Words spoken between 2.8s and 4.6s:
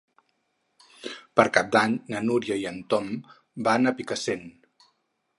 Tom van a Picassent.